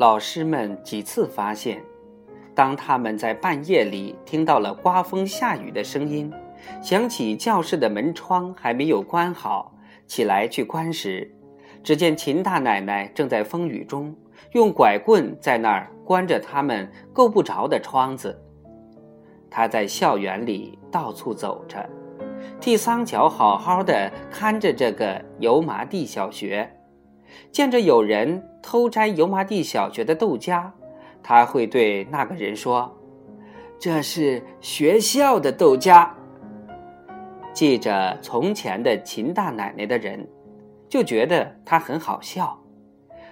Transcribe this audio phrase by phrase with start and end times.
[0.00, 1.84] 老师们几次发现，
[2.54, 6.32] 当他们在半夜里听到了刮风下雨的声音，
[6.80, 9.74] 想起教室的门窗还没有关好，
[10.06, 11.30] 起来去关时，
[11.82, 14.16] 只见秦大奶奶正在风雨中
[14.52, 18.40] 用拐棍在那儿关着他们够不着的窗子。
[19.50, 21.86] 她在校园里到处走着，
[22.58, 26.66] 替桑乔好好的看着这个油麻地小学。
[27.50, 30.72] 见着有人偷摘油麻地小学的豆荚，
[31.22, 32.96] 他会对那个人说
[33.78, 36.08] ：“这是学校的豆荚。”
[37.52, 40.26] 记着从前的秦大奶奶的人，
[40.88, 42.56] 就觉得她很好笑。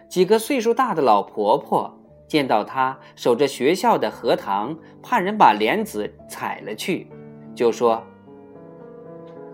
[0.09, 7.07] 几个岁数大的老婆婆见到她守着学校的荷塘，怕人把莲子采了去，
[7.55, 8.03] 就说：“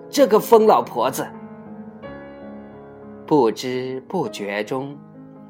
[0.08, 1.26] 这个疯老婆子。”
[3.36, 4.96] 不知不觉中，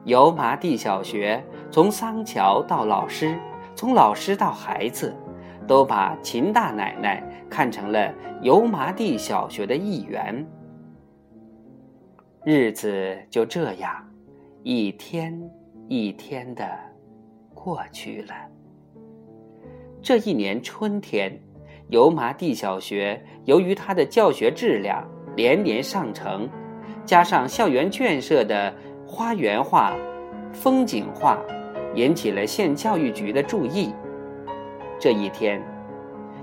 [0.06, 3.38] 油麻地小学从桑乔到老师，
[3.74, 5.14] 从老师到孩子，
[5.66, 10.46] 都把秦大奶奶看成了油麻地小学的一员。
[12.42, 13.94] 日子就这样，
[14.62, 15.38] 一天
[15.86, 16.66] 一天的
[17.52, 18.34] 过去了。
[20.00, 21.38] 这一年春天，
[21.90, 25.06] 油麻地小学由于它的教学质量
[25.36, 26.48] 连年上乘。
[27.04, 28.72] 加上校园建设的
[29.06, 29.94] 花园化、
[30.52, 31.38] 风景化，
[31.94, 33.94] 引起了县教育局的注意。
[34.98, 35.62] 这一天，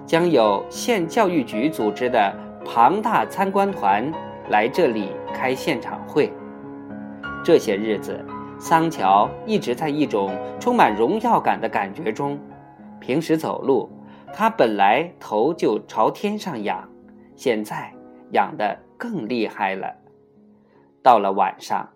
[0.05, 4.11] 将有县教育局组织的庞大参观团
[4.49, 6.31] 来这里开现场会。
[7.43, 8.23] 这些日子，
[8.59, 12.37] 桑乔一直在一种充满荣耀感的感觉中。
[12.99, 13.89] 平时走路，
[14.31, 16.87] 他本来头就朝天上仰，
[17.35, 17.91] 现在
[18.33, 19.91] 仰得更厉害了。
[21.03, 21.89] 到了晚上，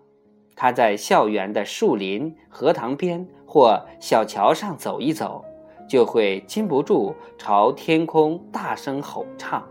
[0.54, 5.44] 他在校园的树林、荷塘边或小桥上走一走，
[5.88, 9.62] 就会禁不住朝天空大声吼唱。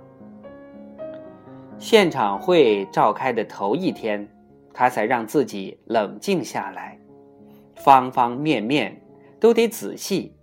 [1.78, 4.26] 现场会召开的头一天，
[4.74, 6.98] 他才让自己冷静下来，
[7.76, 9.02] 方方面面
[9.40, 10.34] 都得仔细，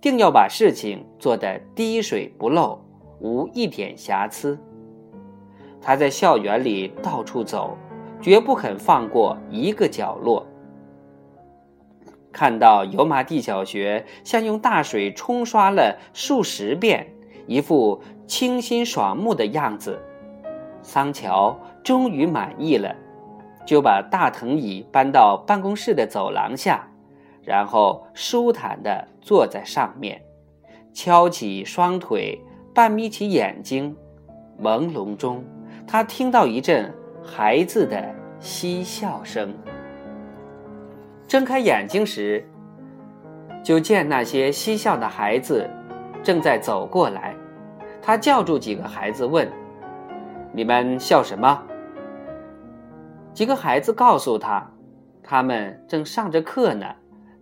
[0.00, 2.80] 定要把事情做得滴水不漏，
[3.20, 4.56] 无一点瑕疵。
[5.80, 7.76] 他在校园里到处走。
[8.20, 10.46] 绝不肯放过一个角落。
[12.32, 17.06] 看到油麻地小学像用大水冲刷了数十遍，
[17.46, 19.98] 一副清新爽目的样子，
[20.82, 22.94] 桑乔终于满意了，
[23.64, 26.86] 就把大藤椅搬到办公室的走廊下，
[27.42, 30.20] 然后舒坦地坐在上面，
[30.92, 32.38] 翘起双腿，
[32.74, 33.96] 半眯起眼睛，
[34.60, 35.42] 朦胧中，
[35.86, 36.92] 他听到一阵。
[37.26, 39.52] 孩子的嬉笑声。
[41.26, 42.48] 睁开眼睛时，
[43.64, 45.68] 就见那些嬉笑的孩子
[46.22, 47.34] 正在走过来。
[48.00, 49.50] 他叫住几个孩子问
[50.54, 51.60] ：“你们笑什么？”
[53.34, 54.64] 几个孩子告诉他，
[55.20, 56.86] 他们正上着课呢。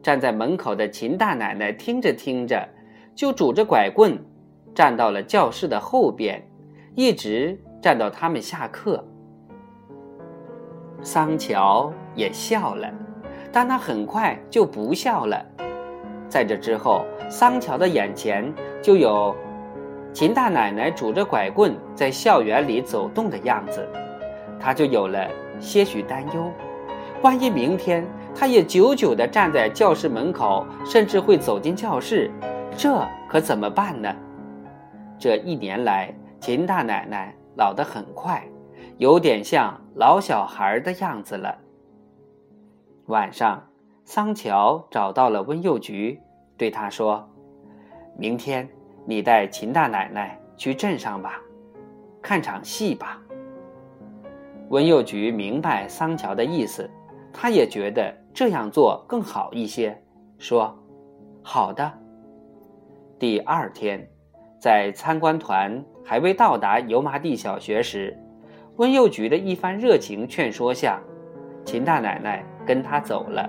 [0.03, 2.69] 站在门口的秦大奶奶听着听着，
[3.15, 4.19] 就拄着拐棍，
[4.75, 6.47] 站到了教室的后边，
[6.95, 9.03] 一直站到他们下课。
[11.05, 12.91] 桑乔也笑了，
[13.53, 15.45] 但他很快就不笑了。
[16.31, 18.51] 在这之后，桑乔的眼前
[18.83, 19.37] 就有
[20.15, 23.87] 秦大奶奶拄着拐棍在校园里走动的样子，
[24.59, 25.29] 他就有了
[25.61, 26.51] 些许担忧：
[27.21, 28.03] 万一明天
[28.35, 32.31] 他也久久地站在教室门口，甚至会走进教室，
[32.77, 34.11] 这可怎么办呢？
[35.19, 38.43] 这一年来，秦大奶奶老得很快。
[38.99, 41.59] 有点像老小孩的样子了。
[43.07, 43.63] 晚上，
[44.05, 46.21] 桑乔找到了温幼菊，
[46.57, 47.29] 对他说
[48.17, 48.69] ：“明天
[49.05, 51.41] 你带秦大奶奶去镇上吧，
[52.23, 53.21] 看场戏吧。”
[54.71, 56.89] 温幼菊明白桑乔的意思，
[57.33, 60.01] 他也觉得这样做更好一些，
[60.39, 60.73] 说
[61.43, 61.93] ：“好的。”
[63.19, 64.09] 第二天，
[64.59, 68.17] 在参观团还未到达油麻地小学时。
[68.77, 71.01] 温幼菊的一番热情劝说下，
[71.65, 73.49] 秦大奶奶跟他走了。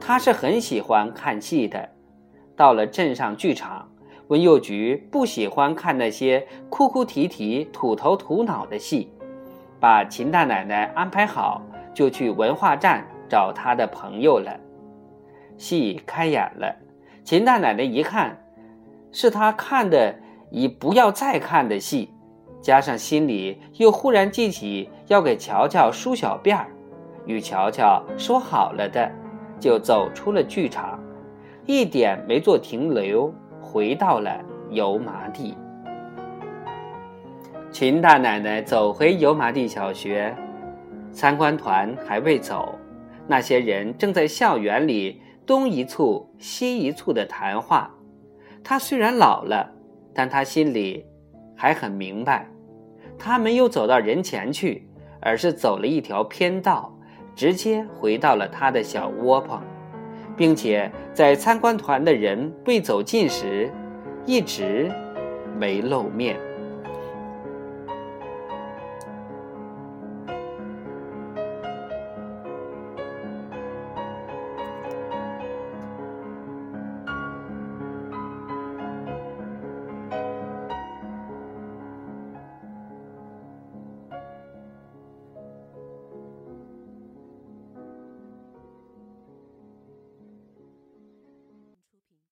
[0.00, 1.86] 他是很喜欢看戏的。
[2.56, 3.86] 到了镇上剧场，
[4.28, 9.12] 温幼菊不喜欢看那些哭哭啼啼、土头土脑的戏，
[9.78, 11.60] 把秦大奶奶安排好，
[11.92, 14.58] 就去文化站找他的朋友了。
[15.58, 16.74] 戏开演了，
[17.22, 18.42] 秦大奶奶一看，
[19.12, 20.14] 是他看的
[20.50, 22.10] 已不要再看的戏。
[22.62, 26.68] 加上心里又忽然记起要给乔乔梳小辫儿，
[27.26, 29.10] 与乔乔说好了的，
[29.58, 30.98] 就走出了剧场，
[31.66, 35.56] 一点没做停留，回到了油麻地。
[37.72, 40.32] 秦大奶奶走回油麻地小学，
[41.10, 42.78] 参观团还未走，
[43.26, 47.92] 那些人正在校园里东一簇西一簇的谈话。
[48.62, 49.68] 她虽然老了，
[50.14, 51.04] 但她心里
[51.56, 52.46] 还很明白。
[53.24, 54.84] 他没有走到人前去，
[55.20, 56.92] 而是走了一条偏道，
[57.36, 59.60] 直接回到了他的小窝棚，
[60.36, 63.70] 并且在参观团的人未走近时，
[64.26, 64.90] 一直
[65.56, 66.36] 没露面。